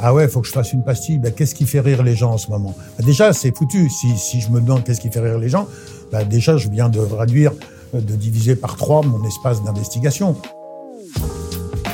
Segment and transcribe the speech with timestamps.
[0.00, 1.18] Ah ouais, faut que je fasse une pastille.
[1.18, 2.74] Ben, qu'est-ce qui fait rire les gens en ce moment?
[2.98, 3.88] Ben, Déjà, c'est foutu.
[3.90, 5.66] Si, je me demande qu'est-ce qui fait rire les gens,
[6.12, 7.52] ben, déjà, je viens de réduire,
[7.94, 10.36] euh, de diviser par trois mon espace d'investigation.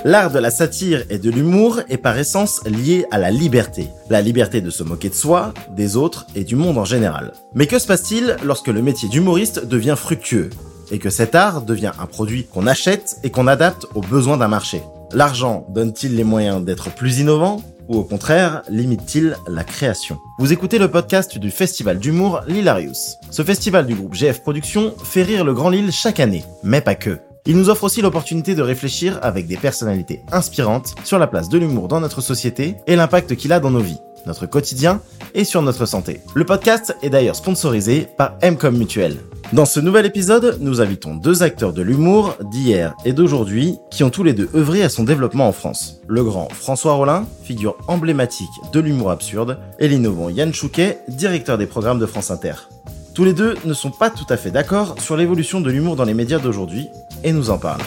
[0.06, 3.88] L'art de la satire et de l'humour est par essence lié à la liberté.
[4.10, 7.32] La liberté de se moquer de soi, des autres et du monde en général.
[7.54, 10.50] Mais que se passe-t-il lorsque le métier d'humoriste devient fructueux
[10.90, 14.48] et que cet art devient un produit qu'on achète et qu'on adapte aux besoins d'un
[14.48, 14.82] marché?
[15.14, 17.62] L'argent donne-t-il les moyens d'être plus innovant?
[17.88, 20.18] Ou au contraire, limite-t-il la création?
[20.38, 23.16] Vous écoutez le podcast du festival d'humour L'Hilarius.
[23.30, 26.94] Ce festival du groupe GF Productions fait rire le Grand Lille chaque année, mais pas
[26.94, 27.18] que.
[27.46, 31.58] Il nous offre aussi l'opportunité de réfléchir avec des personnalités inspirantes sur la place de
[31.58, 35.00] l'humour dans notre société et l'impact qu'il a dans nos vies, notre quotidien
[35.34, 36.20] et sur notre santé.
[36.34, 39.18] Le podcast est d'ailleurs sponsorisé par Mcom Mutuel.
[39.52, 44.10] Dans ce nouvel épisode, nous invitons deux acteurs de l'humour d'hier et d'aujourd'hui qui ont
[44.10, 46.00] tous les deux œuvré à son développement en France.
[46.08, 51.66] Le grand François Rollin, figure emblématique de l'humour absurde, et l'innovant Yann Chouquet, directeur des
[51.66, 52.54] programmes de France Inter.
[53.14, 56.04] Tous les deux ne sont pas tout à fait d'accord sur l'évolution de l'humour dans
[56.04, 56.88] les médias d'aujourd'hui,
[57.22, 57.82] et nous en parlent.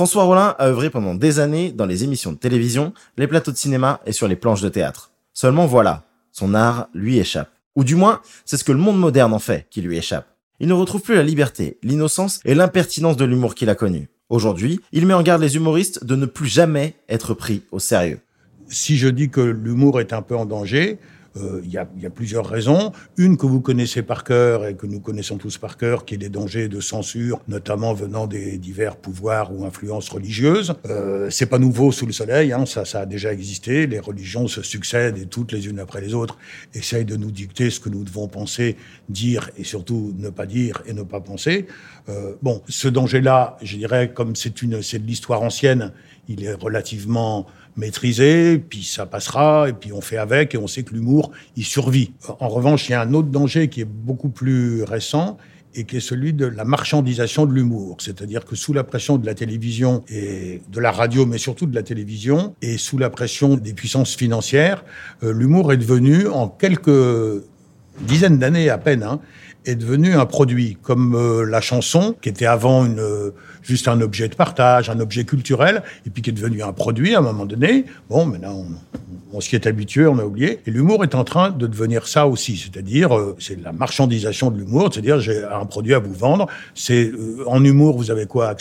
[0.00, 3.56] François Rollin a œuvré pendant des années dans les émissions de télévision, les plateaux de
[3.58, 5.10] cinéma et sur les planches de théâtre.
[5.34, 7.50] Seulement voilà, son art lui échappe.
[7.76, 10.26] Ou du moins, c'est ce que le monde moderne en fait qui lui échappe.
[10.58, 14.08] Il ne retrouve plus la liberté, l'innocence et l'impertinence de l'humour qu'il a connu.
[14.30, 18.20] Aujourd'hui, il met en garde les humoristes de ne plus jamais être pris au sérieux.
[18.70, 20.98] Si je dis que l'humour est un peu en danger,
[21.36, 22.92] euh, il y, a, plusieurs raisons.
[23.16, 26.18] Une que vous connaissez par cœur et que nous connaissons tous par cœur, qui est
[26.18, 30.74] les dangers de censure, notamment venant des divers pouvoirs ou influences religieuses.
[30.86, 33.86] Euh, c'est pas nouveau sous le soleil, hein, ça, a déjà existé.
[33.86, 36.36] Les religions se succèdent et toutes les unes après les autres
[36.74, 38.76] essayent de nous dicter ce que nous devons penser,
[39.08, 41.66] dire et surtout ne pas dire et ne pas penser.
[42.08, 45.92] Euh, bon, ce danger-là, je dirais, comme c'est une, c'est de l'histoire ancienne,
[46.30, 50.82] il est relativement maîtrisé, puis ça passera, et puis on fait avec, et on sait
[50.82, 52.12] que l'humour, il survit.
[52.38, 55.36] En revanche, il y a un autre danger qui est beaucoup plus récent,
[55.74, 57.98] et qui est celui de la marchandisation de l'humour.
[58.00, 61.74] C'est-à-dire que sous la pression de la télévision et de la radio, mais surtout de
[61.74, 64.84] la télévision, et sous la pression des puissances financières,
[65.22, 66.88] euh, l'humour est devenu, en quelques
[68.00, 69.20] dizaines d'années à peine, hein,
[69.66, 73.30] est devenu un produit, comme euh, la chanson, qui était avant une, euh,
[73.62, 77.14] juste un objet de partage, un objet culturel, et puis qui est devenu un produit
[77.14, 77.84] à un moment donné.
[78.08, 78.66] Bon, maintenant, on,
[79.32, 80.60] on s'y est habitué, on a oublié.
[80.66, 84.58] Et l'humour est en train de devenir ça aussi, c'est-à-dire, euh, c'est la marchandisation de
[84.58, 87.12] l'humour, c'est-à-dire, j'ai un produit à vous vendre, c'est,
[87.46, 88.54] en humour, vous avez quoi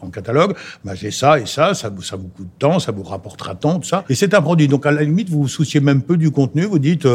[0.00, 0.54] en catalogue?
[0.84, 3.78] Ben, J'ai ça et ça, ça vous, ça vous coûte tant, ça vous rapportera tant,
[3.78, 4.04] tout ça.
[4.08, 4.68] Et c'est un produit.
[4.68, 7.06] Donc, à la limite, vous vous souciez même peu du contenu, vous dites,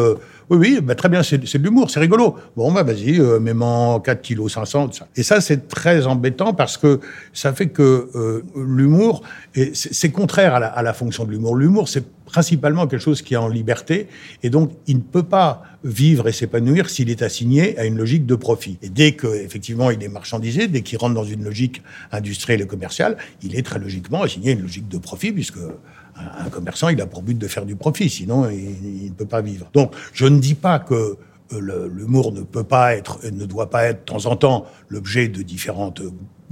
[0.50, 2.36] oui, oui, bah, très bien, c'est de l'humour, c'est rigolo.
[2.56, 3.64] Bon, bah vas-y, euh, même
[4.04, 5.08] 4 kg 500, ça.
[5.16, 7.00] Et ça, c'est très embêtant parce que
[7.32, 9.22] ça fait que euh, l'humour,
[9.74, 11.56] c'est contraire à la, fonction de l'humour.
[11.56, 14.08] L'humour, c'est principalement quelque chose qui est en liberté,
[14.42, 18.26] et donc il ne peut pas vivre et s'épanouir s'il est assigné à une logique
[18.26, 18.78] de profit.
[18.82, 23.18] Et dès qu'effectivement il est marchandisé, dès qu'il rentre dans une logique industrielle et commerciale,
[23.44, 25.60] il est très logiquement assigné à une logique de profit, puisque
[26.16, 29.42] un commerçant, il a pour but de faire du profit, sinon il, ne peut pas
[29.42, 29.70] vivre.
[29.74, 31.18] Donc, je ne dis pas que
[31.54, 35.28] euh, l'humour ne peut pas être, ne doit pas être de temps en temps l'objet
[35.28, 36.02] de différentes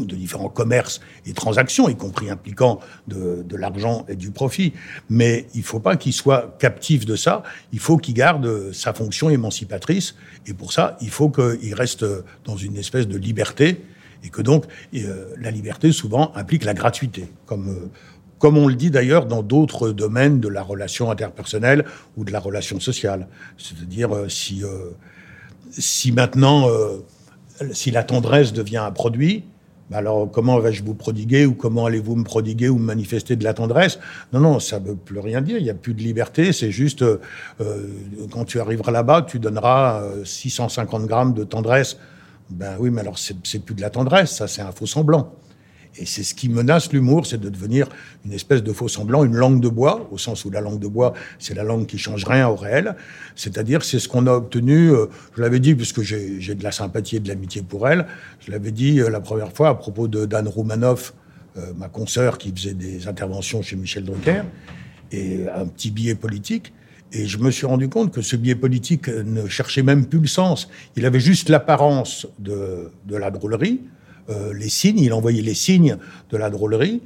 [0.06, 4.74] de différents commerces et transactions, y compris impliquant de, l'argent et du profit.
[5.10, 7.44] Mais il ne faut pas qu'il soit captif de ça.
[7.72, 10.16] Il faut qu'il garde sa fonction émancipatrice.
[10.48, 12.06] Et pour ça, il faut qu'il reste
[12.46, 13.84] dans une espèce de liberté.
[14.24, 17.28] Et que donc, euh, la liberté, souvent, implique la gratuité.
[17.46, 17.90] Comme euh,
[18.41, 21.85] comme on le dit d'ailleurs dans d'autres domaines de la relation interpersonnelle
[22.18, 23.28] ou de la relation sociale.
[23.57, 24.90] C'est-à-dire, euh, si, euh,
[25.69, 26.97] si maintenant, euh,
[27.72, 29.46] si la tendresse devient un produit,
[29.91, 33.44] bah alors comment vais-je vous prodiguer ou comment allez-vous me prodiguer ou me manifester de
[33.44, 34.00] la tendresse?
[34.34, 35.58] Non, non, ça ne veut plus rien dire.
[35.58, 36.52] Il n'y a plus de liberté.
[36.52, 37.03] C'est juste,
[38.31, 41.97] quand tu arriveras là-bas, tu donneras 650 grammes de tendresse.
[42.50, 45.34] Ben oui, mais alors c'est plus de la tendresse, ça c'est un faux semblant.
[45.97, 47.88] Et c'est ce qui menace l'humour, c'est de devenir
[48.26, 50.88] une espèce de faux semblant, une langue de bois, au sens où la langue de
[50.88, 52.96] bois, c'est la langue qui change rien au réel.
[53.35, 57.17] C'est-à-dire, c'est ce qu'on a obtenu, euh, je l'avais dit, puisque j'ai de la sympathie
[57.17, 58.05] et de l'amitié pour elle,
[58.40, 61.14] je l'avais dit euh, la première fois à propos de Dan Roumanoff,
[61.58, 64.44] euh, ma consoeur qui faisait des interventions chez Michel Drucker,
[65.11, 66.73] et un petit billet politique.
[67.11, 70.28] Et je me suis rendu compte que ce biais politique ne cherchait même plus le
[70.28, 70.70] sens.
[70.96, 73.82] Il avait juste l'apparence de, de la drôlerie,
[74.32, 75.98] euh, les signes, il envoyait les signes
[76.30, 77.02] de la drôlerie.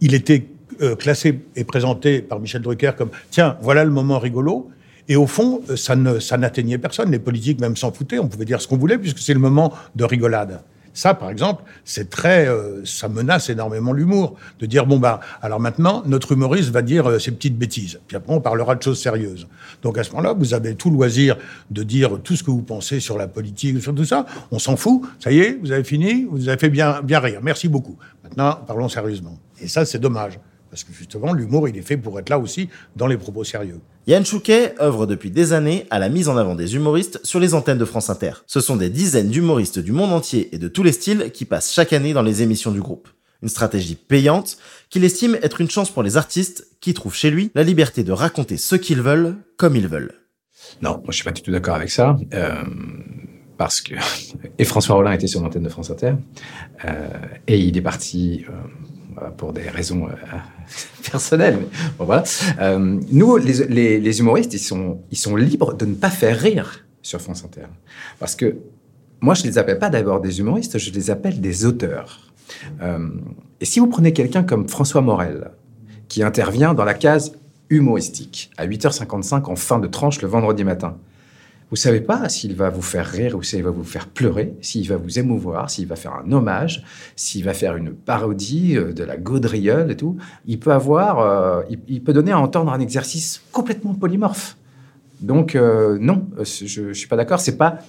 [0.00, 0.46] Il était
[0.80, 4.70] euh, classé et présenté par Michel Drucker comme tiens, voilà le moment rigolo.
[5.08, 7.10] Et au fond, ça ne, ça n'atteignait personne.
[7.10, 8.18] Les politiques même s'en foutaient.
[8.18, 10.62] On pouvait dire ce qu'on voulait puisque c'est le moment de rigolade.
[10.94, 15.58] Ça, par exemple, c'est très, euh, ça menace énormément l'humour de dire bon bah alors
[15.58, 19.00] maintenant notre humoriste va dire euh, ses petites bêtises, puis après on parlera de choses
[19.00, 19.48] sérieuses.
[19.82, 21.36] Donc à ce moment-là, vous avez tout loisir
[21.70, 24.24] de dire tout ce que vous pensez sur la politique, sur tout ça.
[24.52, 25.02] On s'en fout.
[25.18, 27.40] Ça y est, vous avez fini, vous avez fait bien bien rire.
[27.42, 27.96] Merci beaucoup.
[28.22, 29.36] Maintenant, parlons sérieusement.
[29.60, 30.38] Et ça, c'est dommage.
[30.70, 33.80] Parce que justement, l'humour, il est fait pour être là aussi dans les propos sérieux.
[34.06, 37.54] Yann Chouquet œuvre depuis des années à la mise en avant des humoristes sur les
[37.54, 38.32] antennes de France Inter.
[38.46, 41.72] Ce sont des dizaines d'humoristes du monde entier et de tous les styles qui passent
[41.72, 43.08] chaque année dans les émissions du groupe.
[43.42, 44.58] Une stratégie payante
[44.90, 48.12] qu'il estime être une chance pour les artistes qui trouvent chez lui la liberté de
[48.12, 50.12] raconter ce qu'ils veulent comme ils veulent.
[50.82, 52.18] Non, moi je suis pas du tout d'accord avec ça.
[52.34, 52.62] Euh,
[53.56, 53.94] parce que
[54.58, 56.12] et François Rollin était sur l'antenne de France Inter
[56.84, 57.08] euh,
[57.46, 58.52] et il est parti euh,
[59.36, 60.12] pour des raisons euh,
[61.10, 61.58] personnelles.
[61.98, 62.24] Voilà.
[62.60, 67.20] Euh, nous, les, humoristes, ils sont, ils sont libres de ne pas faire rire sur
[67.20, 67.66] France Inter.
[68.18, 68.56] Parce que
[69.20, 72.32] moi, je les appelle pas d'abord des humoristes, je les appelle des auteurs.
[72.82, 73.08] Euh,
[73.60, 75.50] et si vous prenez quelqu'un comme François Morel,
[76.08, 77.32] qui intervient dans la case
[77.70, 80.98] humoristique à 8h55 en fin de tranche le vendredi matin,
[81.74, 84.88] vous savez pas s'il va vous faire rire ou s'il va vous faire pleurer, s'il
[84.88, 86.84] va vous émouvoir, s'il va faire un hommage,
[87.16, 90.16] s'il va faire une parodie euh, de la gaudriole et tout.
[90.46, 94.56] Il peut avoir, euh, il, peut donner à entendre un exercice complètement polymorphe.
[95.20, 97.40] Donc euh, non, je, je suis pas d'accord.
[97.40, 97.80] C'est pas,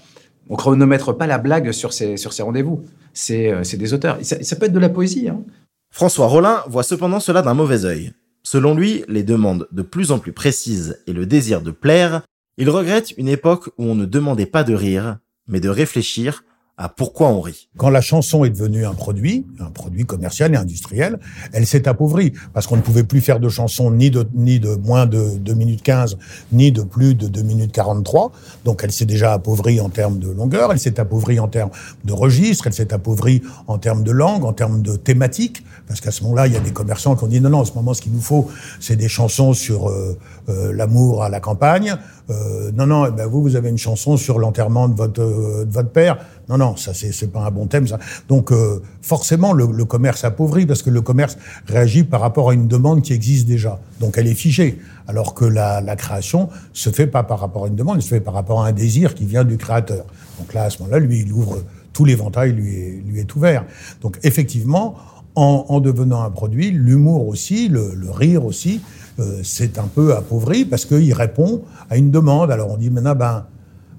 [0.49, 2.83] on chronomètre pas la blague sur ces sur ces rendez-vous.
[3.13, 4.17] C'est des auteurs.
[4.23, 5.29] Ça, ça, peut être de la poésie.
[5.29, 5.43] Hein.
[5.91, 8.13] François Rollin voit cependant cela d'un mauvais œil.
[8.41, 12.23] Selon lui, les demandes de plus en plus précises et le désir de plaire
[12.57, 16.43] il regrette une époque où on ne demandait pas de rire, mais de réfléchir
[16.77, 17.69] à pourquoi on rit?
[17.77, 21.19] Quand la chanson est devenue un produit, un produit commercial et industriel,
[21.53, 24.75] elle s'est appauvrie parce qu'on ne pouvait plus faire de chansons ni de, ni de
[24.75, 26.17] moins de 2 minutes 15,
[26.51, 28.33] ni de plus de 2 minutes 43.
[28.65, 31.71] Donc elle s'est déjà appauvrie en termes de longueur, elle s'est appauvrie en termes
[32.03, 35.63] de registre, elle s'est appauvrie en termes de langue, en termes de thématique.
[35.87, 37.65] Parce qu'à ce moment-là, il y a des commerçants qui ont dit non, non, en
[37.65, 38.49] ce moment, ce qu'il nous faut,
[38.79, 40.17] c'est des chansons sur euh,
[40.49, 41.95] euh, l'amour à la campagne.
[42.29, 45.21] Euh, non, non, eh ben vous, vous avez une chanson sur l'enterrement de votre,
[45.63, 46.17] de votre père.
[46.47, 47.87] Non, non, ça c'est pas un bon thème.
[48.27, 51.37] Donc euh, forcément, le, commerce appauvrit parce que le commerce
[51.67, 53.79] réagit par rapport à une demande qui existe déjà.
[53.99, 54.79] Donc elle est figée.
[55.07, 58.09] Alors que la, la création se fait pas par rapport à une demande, elle se
[58.09, 60.05] fait par rapport à un désir qui vient du créateur.
[60.39, 61.61] Donc là, à ce moment-là, lui, il ouvre
[61.93, 63.65] tout l'éventail, lui lui est ouvert.
[64.01, 64.95] Donc effectivement,
[65.35, 68.81] en, en devenant un produit, l'humour aussi, le, rire aussi,
[69.19, 72.51] euh, c'est un peu appauvri parce qu'il répond à une demande.
[72.51, 73.45] Alors on dit maintenant, ben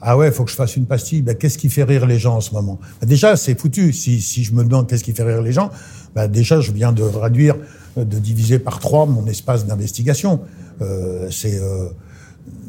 [0.01, 1.23] ah ouais, il faut que je fasse une pastille.
[1.23, 2.79] Ben, qu'est-ce qui fait rire les gens en ce moment?
[3.01, 3.93] Ben, Déjà, c'est foutu.
[3.93, 5.71] Si, je me demande qu'est-ce qui fait rire les gens,
[6.15, 7.57] ben, déjà, je viens de réduire,
[7.97, 10.41] de diviser par trois mon espace d'investigation.
[10.83, 11.89] Euh, c'est euh,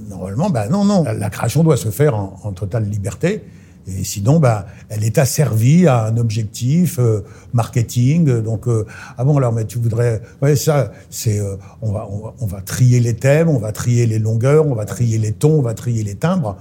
[0.09, 1.03] normalement, non, non.
[1.03, 3.43] La, création doit se faire en, en totale liberté.
[3.87, 4.41] Et sinon,
[4.89, 7.21] elle est asservie à un objectif euh,
[7.53, 8.41] marketing.
[8.41, 8.85] Donc, euh,
[9.17, 13.47] ah bon, alors, mais tu voudrais, ouais, ça, c'est, euh, on va trier les thèmes,
[13.47, 16.57] on va trier les longueurs, on va trier les tons, on va trier les timbres.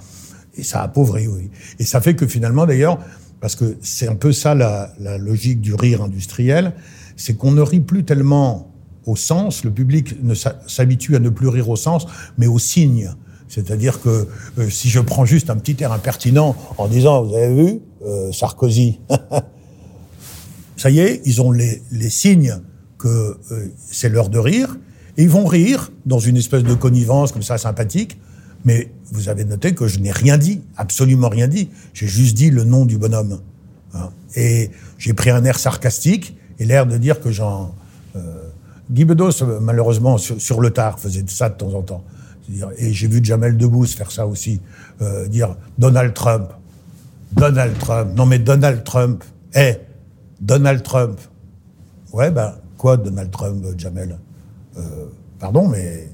[0.57, 1.51] Et ça appauvrit, oui.
[1.79, 2.99] Et ça fait que finalement, d'ailleurs,
[3.41, 6.75] parce que c'est un peu ça la, logique du rire industriel,
[7.17, 8.73] c'est qu'on ne rit plus tellement
[9.05, 10.17] au sens, le public
[10.67, 12.07] s'habitue à ne plus rire au sens,
[12.39, 13.11] mais au signe.
[13.49, 14.27] C'est-à-dire que
[14.59, 18.33] euh, si je prends juste un petit air impertinent en disant, vous avez vu, euh,
[18.33, 18.99] Sarkozy,
[20.77, 22.57] ça y est, ils ont les, les signes
[22.99, 24.77] que euh, c'est l'heure de rire,
[25.17, 28.19] et ils vont rire dans une espèce de connivence comme ça sympathique,
[28.67, 31.71] mais vous avez noté que je n'ai rien dit, absolument rien dit.
[31.95, 33.39] J'ai juste dit le nom du bonhomme.
[33.95, 34.11] Hein.
[34.35, 37.75] Et j'ai pris un air sarcastique et l'air de dire que j'en...
[38.17, 38.43] Euh,
[38.91, 42.05] Guy Bedos, malheureusement, sur, le tard, faisait ça de temps en temps.
[42.79, 44.61] Et j'ai vu Jamel Debbouze faire ça aussi,
[45.01, 46.51] euh, dire Donald Trump,
[47.33, 49.79] Donald Trump, non mais Donald Trump, hé, hey,
[50.41, 51.19] Donald Trump.
[52.13, 54.17] Ouais, ben, quoi Donald Trump, Jamel?
[54.77, 55.07] Euh,
[55.39, 56.09] Pardon, mais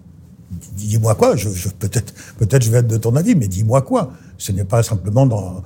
[0.77, 1.35] dis-moi quoi
[1.79, 5.27] Peut-être peut je vais être de ton avis, mais dis-moi quoi Ce n'est pas simplement
[5.27, 5.63] dans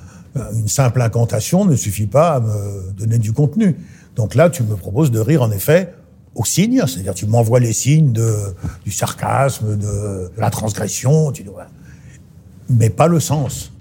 [0.55, 3.77] une simple incantation, ne suffit pas à me donner du contenu.
[4.17, 5.95] Donc là, tu me proposes de rire, en effet,
[6.35, 11.67] au signe, c'est-à-dire tu m'envoies les signes du sarcasme, de, la transgression, tu dois,
[12.69, 13.73] mais pas le sens.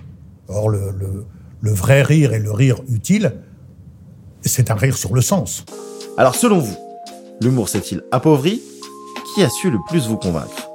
[0.47, 0.93] Or, le,
[1.61, 3.33] le, vrai rire et le rire utile,
[4.43, 5.65] c'est un rire sur le sens.
[6.17, 6.77] Alors, selon vous,
[7.41, 8.61] l'humour s'est-il appauvri?
[9.33, 10.74] Qui a su le plus vous convaincre?